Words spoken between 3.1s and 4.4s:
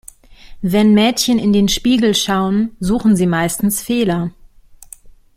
sie meistens Fehler.